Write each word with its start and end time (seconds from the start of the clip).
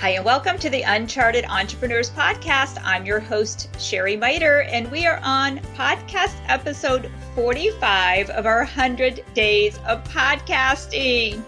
Hi, 0.00 0.10
and 0.10 0.24
welcome 0.24 0.58
to 0.58 0.68
the 0.68 0.82
Uncharted 0.82 1.46
Entrepreneurs 1.46 2.10
Podcast. 2.10 2.78
I'm 2.84 3.06
your 3.06 3.20
host, 3.20 3.74
Sherry 3.80 4.16
Miter, 4.16 4.62
and 4.62 4.90
we 4.90 5.06
are 5.06 5.18
on 5.22 5.60
podcast 5.76 6.34
episode 6.48 7.10
45 7.34 8.28
of 8.30 8.44
our 8.44 8.58
100 8.58 9.24
days 9.32 9.78
of 9.86 10.04
podcasting. 10.04 11.42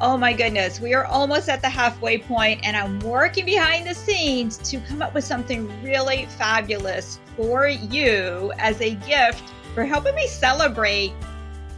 Oh 0.00 0.16
my 0.16 0.32
goodness, 0.32 0.80
we 0.80 0.92
are 0.92 1.04
almost 1.04 1.48
at 1.48 1.60
the 1.60 1.68
halfway 1.68 2.18
point, 2.18 2.60
and 2.64 2.76
I'm 2.76 2.98
working 3.00 3.44
behind 3.44 3.86
the 3.86 3.94
scenes 3.94 4.56
to 4.70 4.80
come 4.80 5.00
up 5.00 5.14
with 5.14 5.24
something 5.24 5.70
really 5.82 6.26
fabulous 6.36 7.20
for 7.36 7.68
you 7.68 8.52
as 8.58 8.80
a 8.80 8.94
gift 8.94 9.52
for 9.72 9.84
helping 9.84 10.16
me 10.16 10.26
celebrate 10.26 11.12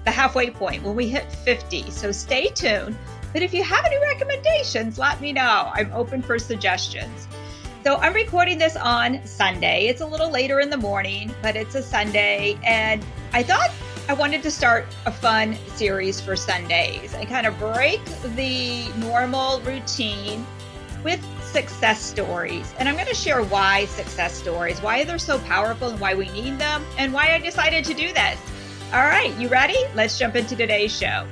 the 0.07 0.11
halfway 0.13 0.51
point 0.51 0.83
when 0.83 0.95
we 0.95 1.09
hit 1.09 1.31
50. 1.31 1.91
So 1.91 2.11
stay 2.13 2.47
tuned. 2.49 2.97
But 3.37 3.43
if 3.43 3.53
you 3.53 3.63
have 3.65 3.85
any 3.85 3.99
recommendations, 3.99 4.99
let 4.99 5.21
me 5.21 5.31
know. 5.31 5.71
I'm 5.75 5.93
open 5.93 6.23
for 6.23 6.39
suggestions. 6.39 7.29
So 7.85 7.97
I'm 7.97 8.15
recording 8.15 8.57
this 8.57 8.77
on 8.77 9.21
Sunday. 9.27 9.89
It's 9.89 10.01
a 10.01 10.07
little 10.07 10.31
later 10.31 10.61
in 10.61 10.71
the 10.71 10.79
morning, 10.79 11.35
but 11.43 11.55
it's 11.55 11.75
a 11.75 11.83
Sunday. 11.83 12.59
And 12.65 13.05
I 13.35 13.43
thought 13.43 13.73
I 14.09 14.15
wanted 14.15 14.43
to 14.43 14.51
start 14.51 14.87
a 15.05 15.13
fun 15.13 15.55
series 15.75 16.19
for 16.19 16.35
Sundays 16.35 17.13
and 17.13 17.29
kind 17.29 17.47
of 17.47 17.59
break 17.59 18.03
the 18.37 18.89
normal 19.01 19.61
routine 19.61 20.47
with 21.05 21.23
success 21.45 22.01
stories. 22.01 22.73
And 22.79 22.89
I'm 22.89 22.95
going 22.95 23.07
to 23.07 23.15
share 23.15 23.43
why 23.43 23.85
success 23.85 24.33
stories, 24.33 24.81
why 24.81 25.05
they're 25.05 25.19
so 25.19 25.41
powerful 25.41 25.91
and 25.91 26.01
why 26.01 26.15
we 26.15 26.31
need 26.31 26.59
them, 26.59 26.87
and 26.97 27.13
why 27.13 27.35
I 27.35 27.39
decided 27.39 27.85
to 27.85 27.93
do 27.93 28.15
this. 28.15 28.41
All 28.95 29.05
right, 29.05 29.37
you 29.39 29.49
ready? 29.49 29.77
Let's 29.95 30.19
jump 30.19 30.37
into 30.37 30.57
today's 30.57 30.97
show. 30.97 31.27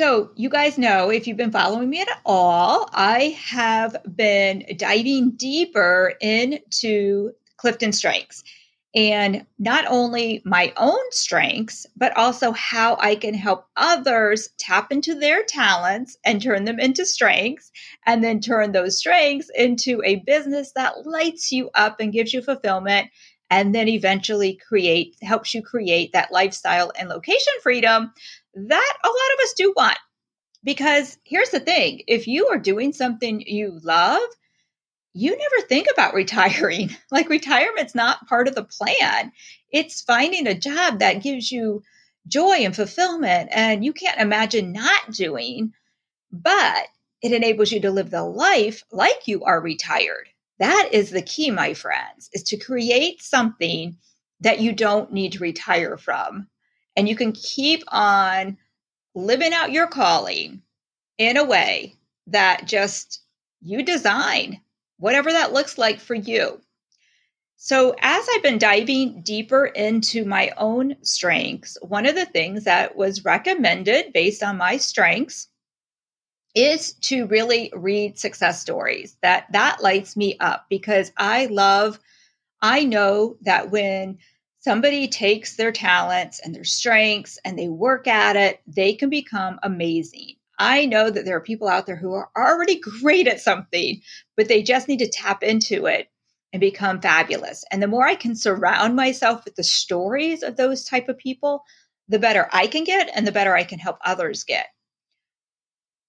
So, 0.00 0.30
you 0.34 0.48
guys 0.48 0.78
know 0.78 1.10
if 1.10 1.26
you've 1.26 1.36
been 1.36 1.52
following 1.52 1.90
me 1.90 2.00
at 2.00 2.08
all, 2.24 2.88
I 2.90 3.36
have 3.38 3.98
been 4.16 4.64
diving 4.78 5.32
deeper 5.32 6.14
into 6.22 7.32
Clifton 7.58 7.92
Strengths 7.92 8.42
and 8.94 9.44
not 9.58 9.84
only 9.88 10.40
my 10.46 10.72
own 10.78 11.02
strengths, 11.10 11.86
but 11.98 12.16
also 12.16 12.52
how 12.52 12.96
I 12.98 13.14
can 13.14 13.34
help 13.34 13.66
others 13.76 14.48
tap 14.56 14.90
into 14.90 15.14
their 15.14 15.44
talents 15.44 16.16
and 16.24 16.40
turn 16.40 16.64
them 16.64 16.80
into 16.80 17.04
strengths, 17.04 17.70
and 18.06 18.24
then 18.24 18.40
turn 18.40 18.72
those 18.72 18.96
strengths 18.96 19.50
into 19.54 20.00
a 20.02 20.22
business 20.26 20.72
that 20.76 21.04
lights 21.04 21.52
you 21.52 21.68
up 21.74 22.00
and 22.00 22.10
gives 22.10 22.32
you 22.32 22.40
fulfillment, 22.40 23.10
and 23.50 23.74
then 23.74 23.86
eventually 23.86 24.58
create 24.66 25.14
helps 25.20 25.52
you 25.52 25.60
create 25.60 26.12
that 26.14 26.32
lifestyle 26.32 26.90
and 26.98 27.10
location 27.10 27.52
freedom 27.62 28.12
that 28.54 28.98
a 29.04 29.08
lot 29.08 29.34
of 29.34 29.44
us 29.44 29.54
do 29.56 29.72
want. 29.76 29.98
Because 30.62 31.16
here's 31.24 31.50
the 31.50 31.60
thing 31.60 32.02
if 32.06 32.26
you 32.26 32.48
are 32.48 32.58
doing 32.58 32.92
something 32.92 33.40
you 33.40 33.78
love, 33.82 34.20
you 35.12 35.36
never 35.36 35.66
think 35.66 35.88
about 35.92 36.14
retiring. 36.22 36.90
Like 37.10 37.28
retirement's 37.28 37.94
not 37.94 38.26
part 38.28 38.48
of 38.48 38.54
the 38.54 38.64
plan. 38.64 39.32
It's 39.72 40.02
finding 40.02 40.46
a 40.46 40.58
job 40.58 40.98
that 40.98 41.22
gives 41.22 41.50
you 41.50 41.82
joy 42.26 42.58
and 42.58 42.76
fulfillment 42.76 43.48
and 43.52 43.84
you 43.84 43.92
can't 43.92 44.20
imagine 44.20 44.72
not 44.72 45.10
doing, 45.12 45.72
but 46.30 46.86
it 47.22 47.32
enables 47.32 47.72
you 47.72 47.80
to 47.80 47.90
live 47.90 48.10
the 48.10 48.22
life 48.22 48.82
like 48.92 49.26
you 49.26 49.44
are 49.44 49.60
retired. 49.60 50.28
That 50.58 50.90
is 50.92 51.10
the 51.10 51.22
key, 51.22 51.50
my 51.50 51.74
friends, 51.74 52.28
is 52.32 52.42
to 52.44 52.58
create 52.58 53.22
something 53.22 53.96
that 54.40 54.60
you 54.60 54.72
don't 54.72 55.12
need 55.12 55.32
to 55.32 55.38
retire 55.38 55.96
from. 55.96 56.48
And 57.00 57.08
you 57.08 57.16
can 57.16 57.32
keep 57.32 57.82
on 57.88 58.58
living 59.14 59.54
out 59.54 59.72
your 59.72 59.86
calling 59.86 60.60
in 61.16 61.38
a 61.38 61.44
way 61.46 61.94
that 62.26 62.66
just 62.66 63.22
you 63.62 63.82
design, 63.82 64.60
whatever 64.98 65.32
that 65.32 65.54
looks 65.54 65.78
like 65.78 65.98
for 65.98 66.14
you. 66.14 66.60
So, 67.56 67.94
as 68.02 68.26
I've 68.30 68.42
been 68.42 68.58
diving 68.58 69.22
deeper 69.22 69.64
into 69.64 70.26
my 70.26 70.52
own 70.58 70.94
strengths, 71.00 71.78
one 71.80 72.04
of 72.04 72.16
the 72.16 72.26
things 72.26 72.64
that 72.64 72.96
was 72.96 73.24
recommended 73.24 74.12
based 74.12 74.42
on 74.42 74.58
my 74.58 74.76
strengths 74.76 75.48
is 76.54 76.92
to 77.04 77.26
really 77.28 77.72
read 77.74 78.18
success 78.18 78.60
stories. 78.60 79.16
That 79.22 79.46
that 79.52 79.82
lights 79.82 80.18
me 80.18 80.36
up 80.38 80.66
because 80.68 81.12
I 81.16 81.46
love 81.46 81.98
I 82.60 82.84
know 82.84 83.38
that 83.40 83.70
when 83.70 84.18
somebody 84.60 85.08
takes 85.08 85.56
their 85.56 85.72
talents 85.72 86.38
and 86.38 86.54
their 86.54 86.64
strengths 86.64 87.38
and 87.44 87.58
they 87.58 87.68
work 87.68 88.06
at 88.06 88.36
it, 88.36 88.60
they 88.66 88.94
can 88.94 89.10
become 89.10 89.58
amazing. 89.62 90.36
I 90.58 90.84
know 90.84 91.08
that 91.08 91.24
there 91.24 91.36
are 91.36 91.42
people 91.42 91.68
out 91.68 91.86
there 91.86 91.96
who 91.96 92.12
are 92.12 92.30
already 92.36 92.78
great 93.00 93.26
at 93.26 93.40
something, 93.40 94.02
but 94.36 94.48
they 94.48 94.62
just 94.62 94.88
need 94.88 94.98
to 94.98 95.08
tap 95.08 95.42
into 95.42 95.86
it 95.86 96.08
and 96.52 96.60
become 96.60 97.00
fabulous. 97.00 97.64
And 97.70 97.82
the 97.82 97.88
more 97.88 98.06
I 98.06 98.14
can 98.14 98.36
surround 98.36 98.96
myself 98.96 99.44
with 99.44 99.56
the 99.56 99.64
stories 99.64 100.42
of 100.42 100.56
those 100.56 100.84
type 100.84 101.08
of 101.08 101.16
people, 101.16 101.64
the 102.08 102.18
better 102.18 102.48
I 102.52 102.66
can 102.66 102.84
get 102.84 103.10
and 103.14 103.26
the 103.26 103.32
better 103.32 103.54
I 103.54 103.64
can 103.64 103.78
help 103.78 103.98
others 104.04 104.44
get. 104.44 104.66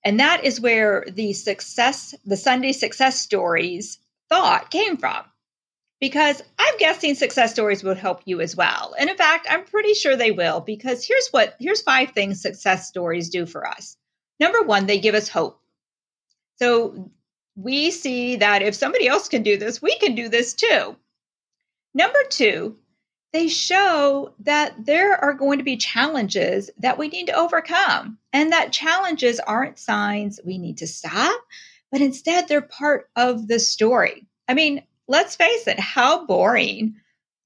And 0.03 0.19
that 0.19 0.43
is 0.43 0.59
where 0.59 1.05
the 1.09 1.33
success, 1.33 2.15
the 2.25 2.37
Sunday 2.37 2.71
success 2.71 3.21
stories 3.21 3.99
thought 4.29 4.71
came 4.71 4.97
from 4.97 5.23
because 6.01 6.41
I'm 6.57 6.77
guessing 6.79 7.13
success 7.13 7.53
stories 7.53 7.83
would 7.83 7.97
help 7.97 8.23
you 8.25 8.41
as 8.41 8.55
well. 8.55 8.95
And 8.99 9.09
in 9.09 9.15
fact, 9.15 9.47
I'm 9.49 9.63
pretty 9.63 9.93
sure 9.93 10.17
they 10.17 10.31
will 10.31 10.59
because 10.59 11.05
here's 11.05 11.29
what 11.29 11.55
here's 11.59 11.81
five 11.81 12.11
things 12.11 12.41
success 12.41 12.87
stories 12.87 13.29
do 13.29 13.45
for 13.45 13.65
us. 13.65 13.95
Number 14.39 14.63
1, 14.63 14.87
they 14.87 14.99
give 14.99 15.15
us 15.15 15.29
hope. 15.29 15.61
So 16.57 17.11
we 17.55 17.91
see 17.91 18.37
that 18.37 18.63
if 18.63 18.73
somebody 18.73 19.07
else 19.07 19.29
can 19.29 19.43
do 19.43 19.57
this, 19.57 19.81
we 19.81 19.97
can 19.99 20.15
do 20.15 20.27
this 20.27 20.53
too. 20.55 20.97
Number 21.93 22.19
2, 22.29 22.75
they 23.31 23.47
show 23.47 24.33
that 24.39 24.85
there 24.85 25.15
are 25.23 25.33
going 25.33 25.59
to 25.59 25.63
be 25.63 25.77
challenges 25.77 26.71
that 26.79 26.97
we 26.97 27.09
need 27.09 27.27
to 27.27 27.37
overcome 27.37 28.17
and 28.33 28.51
that 28.51 28.73
challenges 28.73 29.39
aren't 29.39 29.77
signs 29.77 30.39
we 30.43 30.57
need 30.57 30.79
to 30.79 30.87
stop, 30.87 31.39
but 31.91 32.01
instead 32.01 32.47
they're 32.47 32.61
part 32.61 33.09
of 33.15 33.47
the 33.47 33.59
story. 33.59 34.25
I 34.47 34.53
mean, 34.53 34.83
let's 35.07 35.35
face 35.35 35.67
it, 35.67 35.79
how 35.79 36.25
boring 36.25 36.95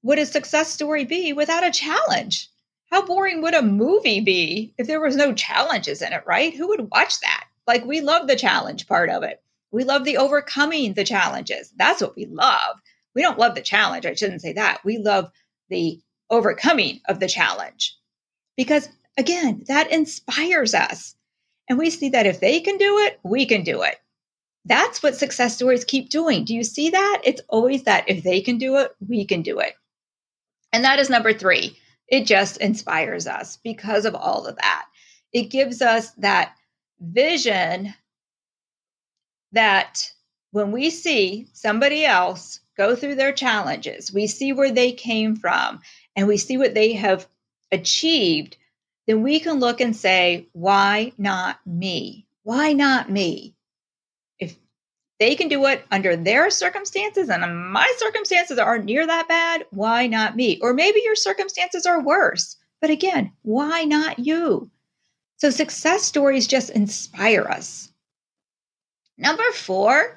would 0.02 0.18
a 0.18 0.26
success 0.26 0.72
story 0.72 1.04
be 1.04 1.32
without 1.32 1.66
a 1.66 1.70
challenge? 1.70 2.48
How 2.90 3.04
boring 3.04 3.42
would 3.42 3.54
a 3.54 3.62
movie 3.62 4.20
be 4.20 4.74
if 4.78 4.86
there 4.86 5.00
was 5.00 5.16
no 5.16 5.34
challenges 5.34 6.02
in 6.02 6.12
it, 6.12 6.22
right? 6.26 6.54
Who 6.54 6.68
would 6.68 6.90
watch 6.90 7.20
that? 7.20 7.44
Like 7.66 7.84
we 7.84 8.00
love 8.00 8.28
the 8.28 8.36
challenge 8.36 8.86
part 8.86 9.10
of 9.10 9.22
it. 9.24 9.42
We 9.72 9.84
love 9.84 10.04
the 10.04 10.18
overcoming 10.18 10.94
the 10.94 11.04
challenges. 11.04 11.72
That's 11.76 12.00
what 12.00 12.16
we 12.16 12.26
love. 12.26 12.80
We 13.14 13.22
don't 13.22 13.38
love 13.38 13.54
the 13.54 13.62
challenge. 13.62 14.06
I 14.06 14.14
shouldn't 14.14 14.42
say 14.42 14.52
that. 14.52 14.84
We 14.84 14.98
love 14.98 15.30
the 15.68 16.00
overcoming 16.30 17.00
of 17.08 17.18
the 17.18 17.28
challenge. 17.28 17.96
Because 18.56 18.88
again, 19.18 19.64
that 19.66 19.90
inspires 19.90 20.74
us. 20.74 21.14
And 21.68 21.78
we 21.78 21.90
see 21.90 22.10
that 22.10 22.26
if 22.26 22.38
they 22.38 22.60
can 22.60 22.78
do 22.78 22.98
it, 22.98 23.18
we 23.24 23.44
can 23.46 23.64
do 23.64 23.82
it. 23.82 23.96
That's 24.66 25.02
what 25.02 25.14
success 25.16 25.54
stories 25.54 25.84
keep 25.84 26.10
doing. 26.10 26.44
Do 26.44 26.54
you 26.54 26.64
see 26.64 26.90
that? 26.90 27.22
It's 27.24 27.40
always 27.48 27.84
that 27.84 28.08
if 28.08 28.24
they 28.24 28.40
can 28.40 28.58
do 28.58 28.76
it, 28.78 28.94
we 29.06 29.24
can 29.24 29.42
do 29.42 29.60
it. 29.60 29.74
And 30.72 30.84
that 30.84 30.98
is 30.98 31.08
number 31.08 31.32
three. 31.32 31.78
It 32.08 32.26
just 32.26 32.56
inspires 32.58 33.26
us 33.26 33.58
because 33.62 34.04
of 34.04 34.14
all 34.14 34.46
of 34.46 34.56
that. 34.56 34.86
It 35.32 35.50
gives 35.50 35.82
us 35.82 36.10
that 36.18 36.54
vision 37.00 37.94
that 39.52 40.10
when 40.50 40.72
we 40.72 40.90
see 40.90 41.48
somebody 41.52 42.04
else 42.04 42.60
go 42.76 42.94
through 42.94 43.14
their 43.14 43.32
challenges, 43.32 44.12
we 44.12 44.26
see 44.26 44.52
where 44.52 44.72
they 44.72 44.92
came 44.92 45.36
from, 45.36 45.80
and 46.14 46.26
we 46.26 46.36
see 46.36 46.56
what 46.56 46.74
they 46.74 46.92
have 46.92 47.26
achieved, 47.72 48.56
then 49.06 49.22
we 49.22 49.40
can 49.40 49.60
look 49.60 49.80
and 49.80 49.94
say, 49.94 50.48
why 50.52 51.12
not 51.18 51.58
me? 51.66 52.26
Why 52.42 52.72
not 52.72 53.10
me? 53.10 53.55
They 55.18 55.34
can 55.34 55.48
do 55.48 55.64
it 55.66 55.84
under 55.90 56.16
their 56.16 56.50
circumstances 56.50 57.28
and 57.28 57.72
my 57.72 57.90
circumstances 57.98 58.58
aren't 58.58 58.84
near 58.84 59.06
that 59.06 59.28
bad 59.28 59.64
why 59.70 60.06
not 60.06 60.36
me? 60.36 60.58
Or 60.60 60.74
maybe 60.74 61.00
your 61.04 61.16
circumstances 61.16 61.86
are 61.86 62.02
worse 62.02 62.56
but 62.80 62.90
again 62.90 63.32
why 63.42 63.84
not 63.84 64.18
you? 64.18 64.70
So 65.38 65.50
success 65.50 66.02
stories 66.02 66.46
just 66.46 66.70
inspire 66.70 67.42
us. 67.42 67.90
Number 69.18 69.50
four 69.52 70.16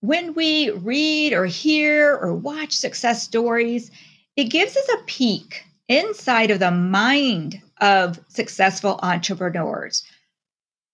when 0.00 0.34
we 0.34 0.70
read 0.70 1.32
or 1.32 1.46
hear 1.46 2.14
or 2.16 2.34
watch 2.34 2.72
success 2.72 3.22
stories 3.22 3.90
it 4.36 4.44
gives 4.44 4.76
us 4.76 4.88
a 4.94 5.04
peek 5.04 5.64
inside 5.88 6.50
of 6.50 6.58
the 6.58 6.70
mind 6.70 7.60
of 7.80 8.20
successful 8.28 8.98
entrepreneurs 9.02 10.04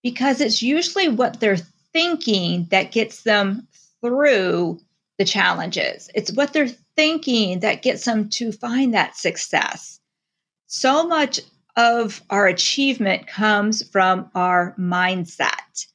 because 0.02 0.40
it's 0.40 0.62
usually 0.62 1.08
what 1.08 1.40
they're 1.40 1.58
thinking 1.92 2.66
that 2.70 2.92
gets 2.92 3.22
them 3.22 3.66
through 4.00 4.80
the 5.18 5.24
challenges. 5.24 6.10
It's 6.14 6.32
what 6.32 6.52
they're 6.52 6.68
thinking 6.96 7.60
that 7.60 7.82
gets 7.82 8.04
them 8.04 8.28
to 8.30 8.52
find 8.52 8.94
that 8.94 9.16
success. 9.16 10.00
So 10.66 11.06
much 11.06 11.40
of 11.76 12.22
our 12.30 12.46
achievement 12.46 13.26
comes 13.26 13.88
from 13.88 14.30
our 14.34 14.74
mindset. 14.78 15.86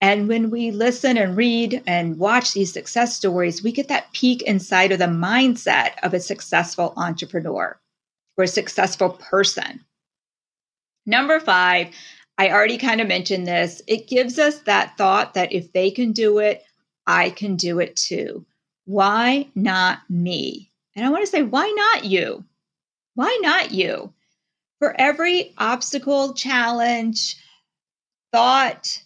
And 0.00 0.26
when 0.26 0.50
we 0.50 0.72
listen 0.72 1.16
and 1.16 1.36
read 1.36 1.82
and 1.86 2.18
watch 2.18 2.54
these 2.54 2.72
success 2.72 3.16
stories, 3.16 3.62
we 3.62 3.70
get 3.70 3.88
that 3.88 4.12
peek 4.12 4.42
inside 4.42 4.90
of 4.90 4.98
the 4.98 5.04
mindset 5.04 5.92
of 6.02 6.12
a 6.12 6.20
successful 6.20 6.92
entrepreneur 6.96 7.78
or 8.36 8.44
a 8.44 8.48
successful 8.48 9.10
person. 9.10 9.84
Number 11.06 11.38
five, 11.40 11.90
I 12.38 12.50
already 12.50 12.78
kind 12.78 13.00
of 13.00 13.08
mentioned 13.08 13.46
this. 13.46 13.82
It 13.86 14.08
gives 14.08 14.38
us 14.38 14.58
that 14.60 14.96
thought 14.96 15.34
that 15.34 15.52
if 15.52 15.72
they 15.72 15.90
can 15.90 16.12
do 16.12 16.38
it, 16.38 16.62
I 17.06 17.30
can 17.30 17.56
do 17.56 17.78
it 17.78 17.96
too. 17.96 18.46
Why 18.84 19.48
not 19.54 19.98
me? 20.08 20.70
And 20.96 21.04
I 21.04 21.10
want 21.10 21.24
to 21.24 21.30
say, 21.30 21.42
why 21.42 21.72
not 21.76 22.04
you? 22.04 22.44
Why 23.14 23.38
not 23.42 23.72
you? 23.72 24.12
For 24.78 24.94
every 24.98 25.52
obstacle, 25.58 26.34
challenge, 26.34 27.36
thought 28.32 29.00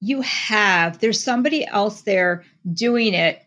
you 0.00 0.20
have, 0.20 0.98
there's 0.98 1.22
somebody 1.22 1.66
else 1.66 2.02
there 2.02 2.44
doing 2.72 3.14
it 3.14 3.42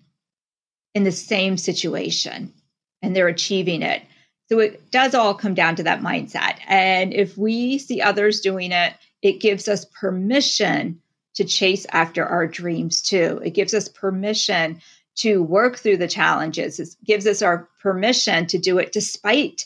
in 0.96 1.04
the 1.04 1.12
same 1.12 1.58
situation 1.58 2.54
and 3.02 3.16
they're 3.16 3.28
achieving 3.28 3.81
it. 3.81 4.02
So 4.48 4.60
it 4.60 4.90
does 4.92 5.14
all 5.14 5.36
come 5.36 5.54
down 5.54 5.76
to 5.76 5.84
that 5.84 6.02
mindset. 6.02 6.58
And 6.68 7.14
if 7.14 7.38
we 7.38 7.78
see 7.78 8.02
others 8.02 8.42
doing 8.42 8.72
it, 8.72 8.94
it 9.21 9.39
gives 9.39 9.68
us 9.68 9.86
permission 9.86 11.01
to 11.36 11.44
chase 11.44 11.86
after 11.92 12.25
our 12.25 12.48
dreams 12.48 13.01
too. 13.01 13.42
It 13.44 13.51
gives 13.51 13.74
us 13.74 13.88
permission 13.88 14.81
to 15.16 15.44
work 15.44 15.77
through 15.77 15.98
the 15.98 16.07
challenges. 16.07 16.80
It 16.80 16.95
gives 17.04 17.27
us 17.27 17.42
our 17.42 17.68
permission 17.81 18.48
to 18.48 18.57
do 18.57 18.77
it 18.77 18.92
despite 18.92 19.66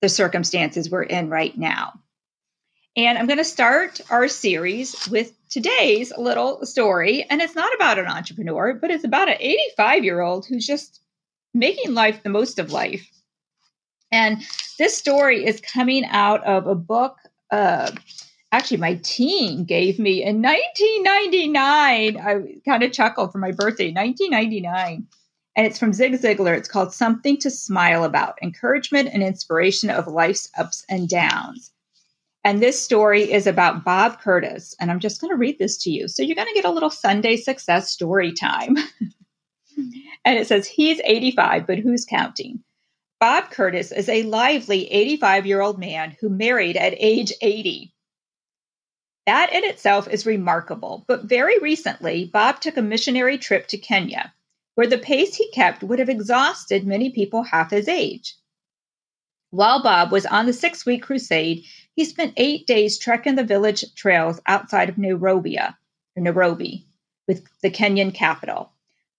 the 0.00 0.08
circumstances 0.08 0.90
we're 0.90 1.02
in 1.02 1.30
right 1.30 1.56
now. 1.56 1.92
And 2.96 3.18
I'm 3.18 3.26
going 3.26 3.38
to 3.38 3.44
start 3.44 4.00
our 4.08 4.28
series 4.28 5.08
with 5.08 5.32
today's 5.48 6.12
little 6.16 6.64
story. 6.64 7.26
And 7.28 7.42
it's 7.42 7.54
not 7.54 7.74
about 7.74 7.98
an 7.98 8.06
entrepreneur, 8.06 8.74
but 8.74 8.90
it's 8.90 9.04
about 9.04 9.28
an 9.28 9.36
85 9.40 10.04
year 10.04 10.20
old 10.20 10.46
who's 10.46 10.66
just 10.66 11.00
making 11.52 11.94
life 11.94 12.22
the 12.22 12.28
most 12.28 12.58
of 12.58 12.72
life. 12.72 13.08
And 14.12 14.42
this 14.78 14.96
story 14.96 15.44
is 15.44 15.60
coming 15.60 16.04
out 16.04 16.44
of 16.44 16.66
a 16.66 16.74
book. 16.74 17.16
Uh, 17.50 17.90
actually, 18.54 18.76
my 18.76 18.94
team 18.96 19.64
gave 19.64 19.98
me 19.98 20.22
in 20.22 20.40
1999. 20.40 22.16
I 22.16 22.60
kind 22.64 22.82
of 22.82 22.92
chuckled 22.92 23.32
for 23.32 23.38
my 23.38 23.50
birthday, 23.50 23.92
1999. 23.92 25.06
And 25.56 25.66
it's 25.66 25.78
from 25.78 25.92
Zig 25.92 26.12
Ziglar. 26.14 26.56
It's 26.56 26.68
called 26.68 26.92
Something 26.92 27.36
to 27.38 27.50
Smile 27.50 28.04
About 28.04 28.38
Encouragement 28.42 29.10
and 29.12 29.22
Inspiration 29.22 29.90
of 29.90 30.06
Life's 30.06 30.50
Ups 30.56 30.84
and 30.88 31.08
Downs. 31.08 31.72
And 32.44 32.62
this 32.62 32.82
story 32.82 33.32
is 33.32 33.46
about 33.46 33.84
Bob 33.84 34.20
Curtis. 34.20 34.74
And 34.78 34.90
I'm 34.90 35.00
just 35.00 35.20
going 35.20 35.30
to 35.30 35.36
read 35.36 35.58
this 35.58 35.76
to 35.78 35.90
you. 35.90 36.08
So 36.08 36.22
you're 36.22 36.36
going 36.36 36.48
to 36.48 36.54
get 36.54 36.64
a 36.64 36.72
little 36.72 36.90
Sunday 36.90 37.36
success 37.36 37.90
story 37.90 38.32
time. 38.32 38.76
and 40.24 40.38
it 40.38 40.46
says, 40.46 40.66
He's 40.66 41.00
85, 41.04 41.66
but 41.66 41.78
who's 41.78 42.04
counting? 42.04 42.62
Bob 43.20 43.50
Curtis 43.50 43.90
is 43.90 44.08
a 44.08 44.24
lively 44.24 44.90
85 44.92 45.46
year 45.46 45.60
old 45.60 45.78
man 45.78 46.16
who 46.20 46.28
married 46.28 46.76
at 46.76 46.94
age 46.98 47.32
80. 47.40 47.93
That 49.26 49.52
in 49.52 49.64
itself 49.64 50.06
is 50.08 50.26
remarkable, 50.26 51.04
but 51.08 51.24
very 51.24 51.58
recently, 51.58 52.26
Bob 52.26 52.60
took 52.60 52.76
a 52.76 52.82
missionary 52.82 53.38
trip 53.38 53.66
to 53.68 53.78
Kenya, 53.78 54.34
where 54.74 54.86
the 54.86 54.98
pace 54.98 55.36
he 55.36 55.50
kept 55.50 55.82
would 55.82 55.98
have 55.98 56.10
exhausted 56.10 56.86
many 56.86 57.10
people 57.10 57.44
half 57.44 57.70
his 57.70 57.88
age. 57.88 58.36
While 59.50 59.82
Bob 59.82 60.12
was 60.12 60.26
on 60.26 60.46
the 60.46 60.52
six 60.52 60.84
week 60.84 61.04
crusade, 61.04 61.64
he 61.94 62.04
spent 62.04 62.34
eight 62.36 62.66
days 62.66 62.98
trekking 62.98 63.36
the 63.36 63.44
village 63.44 63.94
trails 63.94 64.40
outside 64.46 64.88
of 64.88 64.98
Nairobi, 64.98 65.58
Nairobi, 66.16 66.86
with 67.26 67.46
the 67.62 67.70
Kenyan 67.70 68.12
capital, 68.12 68.72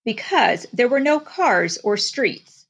because 0.04 0.68
there 0.72 0.90
were 0.90 1.00
no 1.00 1.20
cars 1.20 1.80
or 1.80 1.98
streets. 1.98 2.66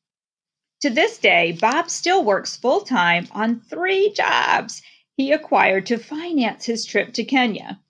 To 0.81 0.89
this 0.89 1.17
day, 1.17 1.51
Bob 1.59 1.89
still 1.89 2.23
works 2.23 2.55
full 2.55 2.81
time 2.81 3.27
on 3.31 3.59
three 3.59 4.11
jobs 4.13 4.81
he 5.17 5.31
acquired 5.31 5.85
to 5.85 5.97
finance 5.97 6.65
his 6.65 6.85
trip 6.85 7.13
to 7.13 7.23
Kenya. 7.23 7.81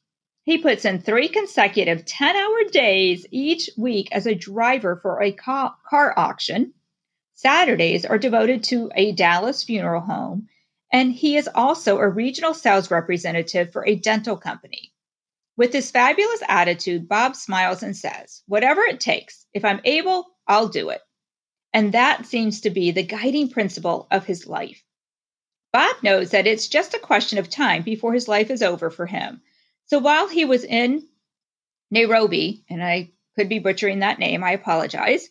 He 0.44 0.60
puts 0.60 0.86
in 0.86 1.02
three 1.02 1.28
consecutive 1.28 2.06
10 2.06 2.36
hour 2.36 2.64
days 2.72 3.26
each 3.32 3.70
week 3.76 4.10
as 4.12 4.28
a 4.28 4.36
driver 4.36 5.00
for 5.02 5.22
a 5.22 5.32
car 5.32 6.14
auction. 6.16 6.74
Saturdays 7.34 8.06
are 8.06 8.20
devoted 8.20 8.64
to 8.66 8.92
a 8.96 9.12
Dallas 9.12 9.64
funeral 9.64 10.02
home, 10.02 10.48
and 10.94 11.12
he 11.12 11.36
is 11.36 11.50
also 11.54 11.98
a 11.98 12.08
regional 12.08 12.54
sales 12.54 12.92
representative 12.92 13.74
for 13.74 13.86
a 13.88 13.96
dental 13.96 14.38
company. 14.38 14.94
With 15.58 15.74
his 15.74 15.90
fabulous 15.90 16.44
attitude, 16.48 17.10
Bob 17.10 17.36
smiles 17.36 17.82
and 17.82 17.98
says, 17.98 18.44
Whatever 18.46 18.82
it 18.82 19.00
takes, 19.00 19.48
if 19.52 19.66
I'm 19.66 19.82
able, 19.84 20.28
I'll 20.48 20.68
do 20.68 20.90
it. 20.90 21.02
And 21.74 21.92
that 21.94 22.28
seems 22.28 22.62
to 22.62 22.70
be 22.70 22.92
the 22.92 23.04
guiding 23.04 23.50
principle 23.50 24.08
of 24.12 24.26
his 24.26 24.46
life. 24.46 24.85
Bob 25.76 25.98
knows 26.02 26.32
that 26.32 26.48
it's 26.48 26.70
just 26.70 26.94
a 26.94 27.00
question 27.00 27.38
of 27.38 27.50
time 27.50 27.82
before 27.82 28.14
his 28.14 28.30
life 28.30 28.50
is 28.50 28.64
over 28.64 28.90
for 28.90 29.06
him. 29.06 29.42
So 29.88 30.00
while 30.00 30.30
he 30.30 30.46
was 30.46 30.64
in 30.64 31.06
Nairobi, 31.92 32.64
and 32.70 32.82
I 32.82 33.12
could 33.36 33.50
be 33.50 33.60
butchering 33.60 34.00
that 34.00 34.18
name, 34.18 34.42
I 34.42 34.54
apologize, 34.54 35.28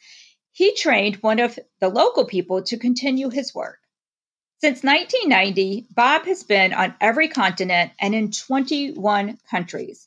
he 0.53 0.75
trained 0.75 1.17
one 1.23 1.41
of 1.41 1.59
the 1.81 1.89
local 1.89 2.27
people 2.27 2.63
to 2.65 2.77
continue 2.77 3.31
his 3.31 3.55
work. 3.55 3.79
Since 4.61 4.83
1990, 4.83 5.87
Bob 5.95 6.27
has 6.27 6.43
been 6.43 6.75
on 6.75 6.95
every 7.01 7.29
continent 7.29 7.93
and 7.99 8.15
in 8.15 8.31
21 8.31 9.39
countries. 9.51 10.07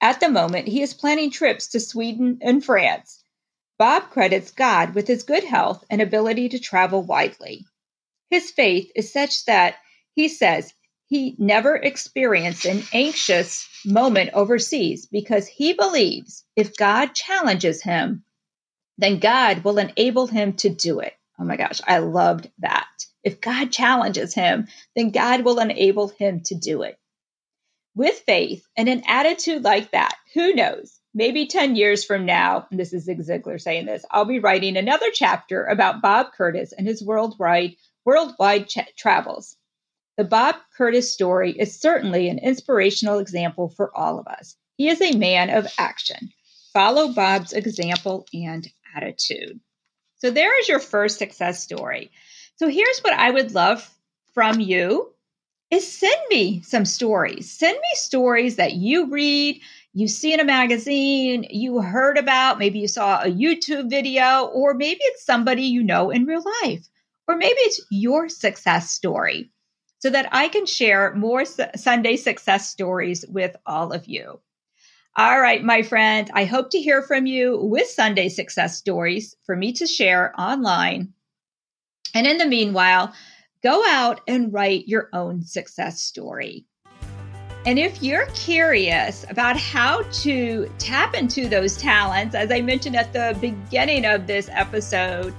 At 0.00 0.18
the 0.18 0.30
moment, 0.30 0.66
he 0.66 0.80
is 0.80 0.94
planning 0.94 1.30
trips 1.30 1.66
to 1.66 1.78
Sweden 1.78 2.38
and 2.40 2.64
France. 2.64 3.22
Bob 3.76 4.08
credits 4.08 4.50
God 4.50 4.94
with 4.94 5.06
his 5.06 5.24
good 5.24 5.44
health 5.44 5.84
and 5.90 6.00
ability 6.00 6.48
to 6.48 6.58
travel 6.58 7.02
widely. 7.02 7.66
His 8.34 8.50
faith 8.50 8.90
is 8.96 9.12
such 9.12 9.44
that 9.44 9.76
he 10.16 10.26
says 10.26 10.74
he 11.06 11.36
never 11.38 11.76
experienced 11.76 12.64
an 12.64 12.82
anxious 12.92 13.68
moment 13.84 14.30
overseas 14.32 15.06
because 15.06 15.46
he 15.46 15.72
believes 15.72 16.44
if 16.56 16.76
God 16.76 17.14
challenges 17.14 17.80
him, 17.80 18.24
then 18.98 19.20
God 19.20 19.62
will 19.62 19.78
enable 19.78 20.26
him 20.26 20.54
to 20.54 20.68
do 20.68 20.98
it. 20.98 21.12
Oh 21.38 21.44
my 21.44 21.56
gosh, 21.56 21.80
I 21.86 21.98
loved 21.98 22.50
that. 22.58 22.88
If 23.22 23.40
God 23.40 23.70
challenges 23.70 24.34
him, 24.34 24.66
then 24.96 25.10
God 25.10 25.44
will 25.44 25.60
enable 25.60 26.08
him 26.08 26.40
to 26.46 26.56
do 26.56 26.82
it. 26.82 26.98
With 27.94 28.18
faith 28.26 28.66
and 28.76 28.88
an 28.88 29.04
attitude 29.06 29.62
like 29.62 29.92
that, 29.92 30.16
who 30.34 30.54
knows? 30.54 30.98
maybe 31.14 31.46
10 31.46 31.76
years 31.76 32.04
from 32.04 32.26
now, 32.26 32.66
this 32.70 32.92
is 32.92 33.04
Zig 33.04 33.20
Ziglar 33.20 33.60
saying 33.60 33.86
this, 33.86 34.04
I'll 34.10 34.24
be 34.24 34.40
writing 34.40 34.76
another 34.76 35.06
chapter 35.12 35.64
about 35.64 36.02
Bob 36.02 36.32
Curtis 36.32 36.72
and 36.72 36.86
his 36.86 37.02
worldwide 37.02 37.76
worldwide 38.04 38.68
ch- 38.68 38.94
travels. 38.96 39.56
The 40.16 40.24
Bob 40.24 40.56
Curtis 40.76 41.12
story 41.12 41.52
is 41.52 41.80
certainly 41.80 42.28
an 42.28 42.38
inspirational 42.38 43.18
example 43.18 43.68
for 43.68 43.96
all 43.96 44.18
of 44.18 44.26
us. 44.26 44.56
He 44.76 44.88
is 44.88 45.00
a 45.00 45.16
man 45.16 45.50
of 45.50 45.66
action. 45.78 46.30
Follow 46.72 47.12
Bob's 47.12 47.52
example 47.52 48.26
and 48.32 48.68
attitude. 48.96 49.60
So 50.18 50.30
there 50.30 50.58
is 50.60 50.68
your 50.68 50.80
first 50.80 51.18
success 51.18 51.62
story. 51.62 52.10
So 52.56 52.68
here's 52.68 53.00
what 53.00 53.14
I 53.14 53.30
would 53.30 53.54
love 53.54 53.88
from 54.32 54.60
you 54.60 55.12
is 55.70 55.90
send 55.90 56.20
me 56.30 56.62
some 56.62 56.84
stories. 56.84 57.50
Send 57.50 57.76
me 57.76 57.88
stories 57.94 58.56
that 58.56 58.74
you 58.74 59.10
read, 59.10 59.60
you 59.92 60.08
see 60.08 60.32
in 60.32 60.40
a 60.40 60.44
magazine, 60.44 61.46
you 61.50 61.80
heard 61.80 62.16
about, 62.18 62.58
maybe 62.58 62.78
you 62.78 62.88
saw 62.88 63.20
a 63.20 63.26
YouTube 63.26 63.90
video, 63.90 64.44
or 64.46 64.74
maybe 64.74 65.00
it's 65.02 65.24
somebody 65.24 65.62
you 65.62 65.82
know 65.82 66.10
in 66.10 66.26
real 66.26 66.44
life, 66.62 66.88
or 67.26 67.36
maybe 67.36 67.58
it's 67.60 67.80
your 67.90 68.28
success 68.28 68.90
story 68.90 69.50
so 69.98 70.10
that 70.10 70.28
I 70.32 70.48
can 70.48 70.66
share 70.66 71.14
more 71.14 71.44
Sunday 71.44 72.16
success 72.16 72.68
stories 72.68 73.24
with 73.26 73.56
all 73.64 73.92
of 73.92 74.06
you. 74.06 74.40
All 75.16 75.40
right, 75.40 75.62
my 75.62 75.82
friend, 75.82 76.30
I 76.34 76.44
hope 76.44 76.70
to 76.70 76.80
hear 76.80 77.00
from 77.00 77.24
you 77.26 77.58
with 77.58 77.88
Sunday 77.88 78.28
success 78.28 78.76
stories 78.76 79.36
for 79.46 79.56
me 79.56 79.72
to 79.74 79.86
share 79.86 80.38
online. 80.38 81.14
And 82.14 82.26
in 82.26 82.38
the 82.38 82.46
meanwhile, 82.46 83.14
go 83.62 83.82
out 83.86 84.20
and 84.28 84.52
write 84.52 84.88
your 84.88 85.08
own 85.12 85.42
success 85.42 86.02
story. 86.02 86.66
And 87.64 87.78
if 87.78 88.02
you're 88.02 88.26
curious 88.34 89.24
about 89.30 89.56
how 89.56 90.02
to 90.02 90.70
tap 90.78 91.14
into 91.14 91.48
those 91.48 91.78
talents, 91.78 92.34
as 92.34 92.52
I 92.52 92.60
mentioned 92.60 92.94
at 92.94 93.14
the 93.14 93.38
beginning 93.40 94.04
of 94.04 94.26
this 94.26 94.50
episode, 94.52 95.34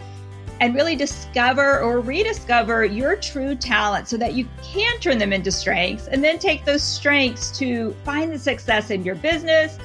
and 0.60 0.74
really 0.74 0.96
discover 0.96 1.80
or 1.80 2.00
rediscover 2.00 2.86
your 2.86 3.16
true 3.16 3.56
talent 3.56 4.08
so 4.08 4.18
that 4.18 4.34
you 4.34 4.48
can 4.64 5.00
turn 5.00 5.18
them 5.18 5.34
into 5.34 5.52
strengths 5.52 6.08
and 6.08 6.24
then 6.24 6.40
take 6.40 6.64
those 6.66 6.84
strengths 6.84 7.58
to 7.58 7.92
find 8.04 8.32
the 8.32 8.40
success 8.40 8.90
in 8.90 9.04
your 9.04 9.16
business 9.16 9.78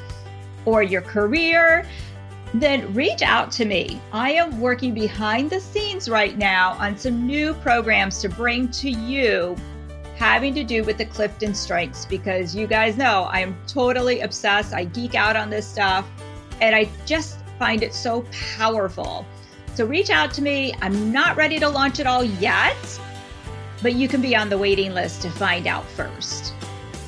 or 0.65 0.83
your 0.83 1.03
career, 1.03 1.87
then 2.55 2.93
reach 2.95 3.23
out 3.23 3.51
to 3.53 3.65
me. 3.65 4.01
I 4.13 4.33
am 4.33 4.61
working 4.61 4.95
behind 4.95 5.51
the 5.51 5.61
scenes 5.61 6.09
right 6.09 6.37
now 6.37 6.73
on 6.79 6.97
some 6.97 7.27
new 7.27 7.55
programs 7.55 8.21
to 8.23 8.29
bring 8.29 8.69
to 8.73 8.91
you 8.91 9.57
having 10.17 10.55
to 10.55 10.63
do 10.63 10.85
with 10.85 10.99
the 10.99 11.05
Clifton 11.07 11.55
strengths 11.55 12.05
because 12.05 12.55
you 12.55 12.67
guys 12.67 12.99
know 12.99 13.27
I 13.31 13.41
am 13.41 13.57
totally 13.67 14.21
obsessed. 14.21 14.75
I 14.75 14.85
geek 14.85 15.15
out 15.15 15.35
on 15.35 15.49
this 15.49 15.67
stuff 15.67 16.07
and 16.61 16.77
I 16.77 16.91
just 17.07 17.39
find 17.59 17.83
it 17.83 17.95
so 17.95 18.27
powerful. 18.57 19.25
So 19.81 19.87
reach 19.87 20.11
out 20.11 20.35
to 20.35 20.43
me. 20.43 20.75
I'm 20.83 21.11
not 21.11 21.39
ready 21.39 21.59
to 21.59 21.67
launch 21.67 22.01
it 22.01 22.07
all 22.07 22.23
yet, 22.23 23.01
but 23.81 23.95
you 23.95 24.09
can 24.09 24.21
be 24.21 24.37
on 24.37 24.51
the 24.51 24.59
waiting 24.59 24.93
list 24.93 25.23
to 25.23 25.31
find 25.31 25.67
out 25.67 25.87
first. 25.87 26.53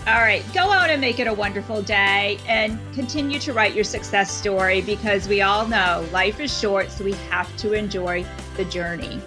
All 0.06 0.22
right, 0.22 0.42
go 0.54 0.70
out 0.70 0.88
and 0.88 0.98
make 0.98 1.18
it 1.18 1.26
a 1.26 1.34
wonderful 1.34 1.82
day 1.82 2.38
and 2.48 2.80
continue 2.94 3.38
to 3.40 3.52
write 3.52 3.74
your 3.74 3.84
success 3.84 4.30
story 4.30 4.80
because 4.80 5.28
we 5.28 5.42
all 5.42 5.68
know 5.68 6.08
life 6.12 6.40
is 6.40 6.58
short, 6.58 6.90
so 6.90 7.04
we 7.04 7.12
have 7.28 7.54
to 7.58 7.74
enjoy 7.74 8.24
the 8.56 8.64
journey. 8.64 9.20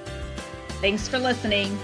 Thanks 0.82 1.08
for 1.08 1.20
listening. 1.20 1.78